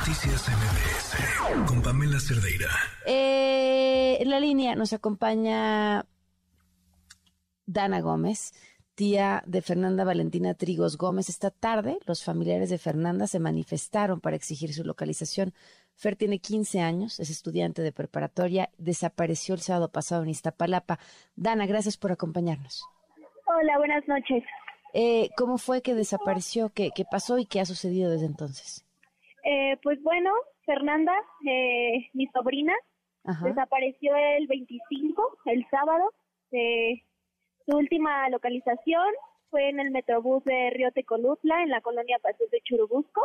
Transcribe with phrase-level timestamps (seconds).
[0.00, 2.68] Noticias MBS con Pamela Cerdeira.
[3.04, 6.06] Eh, en la línea nos acompaña
[7.66, 8.54] Dana Gómez,
[8.94, 11.28] tía de Fernanda Valentina Trigos Gómez.
[11.28, 15.52] Esta tarde los familiares de Fernanda se manifestaron para exigir su localización.
[15.94, 20.98] Fer tiene 15 años, es estudiante de preparatoria, desapareció el sábado pasado en Iztapalapa.
[21.36, 22.82] Dana, gracias por acompañarnos.
[23.44, 24.44] Hola, buenas noches.
[24.94, 26.70] Eh, ¿Cómo fue que desapareció?
[26.70, 28.86] ¿Qué, ¿Qué pasó y qué ha sucedido desde entonces?
[29.52, 30.30] Eh, pues bueno,
[30.64, 31.12] Fernanda,
[31.44, 32.72] eh, mi sobrina,
[33.24, 33.48] Ajá.
[33.48, 36.12] desapareció el 25, el sábado.
[36.52, 37.02] Eh,
[37.66, 39.08] su última localización
[39.50, 43.22] fue en el Metrobús de Río Tecolutla, en la colonia Pasos de Churubusco.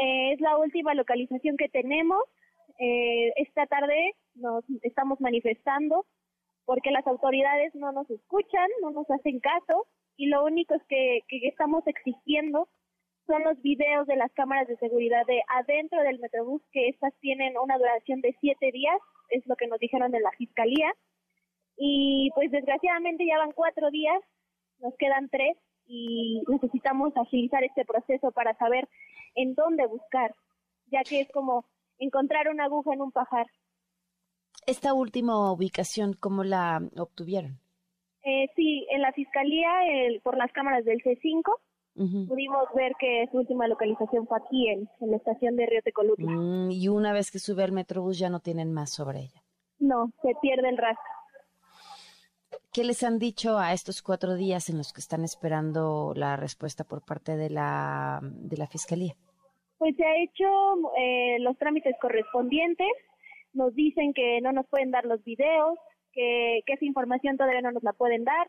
[0.00, 2.22] Eh, es la última localización que tenemos.
[2.78, 6.06] Eh, esta tarde nos estamos manifestando
[6.66, 11.22] porque las autoridades no nos escuchan, no nos hacen caso y lo único es que,
[11.26, 12.68] que estamos exigiendo
[13.26, 17.56] son los videos de las cámaras de seguridad de adentro del Metrobús, que estas tienen
[17.58, 18.96] una duración de siete días,
[19.30, 20.92] es lo que nos dijeron de la Fiscalía.
[21.76, 24.20] Y pues desgraciadamente ya van cuatro días,
[24.78, 28.88] nos quedan tres y necesitamos agilizar este proceso para saber
[29.34, 30.34] en dónde buscar,
[30.86, 31.64] ya que es como
[31.98, 33.46] encontrar una aguja en un pajar.
[34.66, 37.58] Esta última ubicación, ¿cómo la obtuvieron?
[38.22, 41.42] Eh, sí, en la Fiscalía, el- por las cámaras del C5,
[41.94, 46.30] Pudimos ver que su última localización fue aquí, en, en la estación de Río Tecolutla.
[46.30, 49.42] Mm, y una vez que sube al Metrobús ya no tienen más sobre ella.
[49.78, 51.04] No, se pierde el rastro.
[52.72, 56.82] ¿Qué les han dicho a estos cuatro días en los que están esperando la respuesta
[56.82, 59.14] por parte de la, de la Fiscalía?
[59.78, 60.44] Pues se ha hecho
[60.98, 62.88] eh, los trámites correspondientes,
[63.52, 65.78] nos dicen que no nos pueden dar los videos,
[66.12, 68.48] que, que esa información todavía no nos la pueden dar.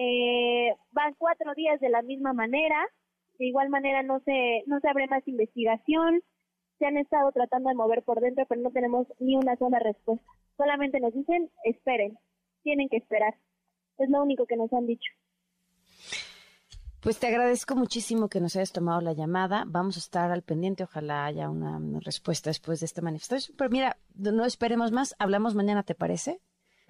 [0.00, 2.86] Eh, van cuatro días de la misma manera,
[3.36, 6.22] de igual manera no se, no se abre más investigación,
[6.78, 10.24] se han estado tratando de mover por dentro, pero no tenemos ni una sola respuesta.
[10.56, 12.16] Solamente nos dicen, esperen,
[12.62, 13.34] tienen que esperar.
[13.98, 15.10] Es lo único que nos han dicho.
[17.00, 19.64] Pues te agradezco muchísimo que nos hayas tomado la llamada.
[19.66, 20.84] Vamos a estar al pendiente.
[20.84, 23.56] Ojalá haya una, respuesta después de esta manifestación.
[23.56, 25.16] Pero mira, no esperemos más.
[25.18, 26.40] Hablamos mañana, ¿te parece?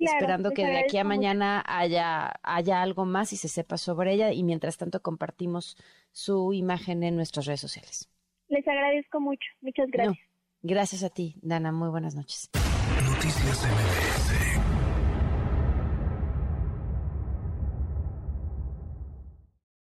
[0.00, 4.14] Claro, Esperando que de aquí a mañana haya, haya algo más y se sepa sobre
[4.14, 4.32] ella.
[4.32, 5.76] Y mientras tanto compartimos
[6.10, 8.08] su imagen en nuestras redes sociales.
[8.48, 9.46] Les agradezco mucho.
[9.60, 10.16] Muchas gracias.
[10.16, 10.22] No,
[10.62, 11.70] gracias a ti, Dana.
[11.70, 12.48] Muy buenas noches.
[13.04, 14.69] Noticias MBS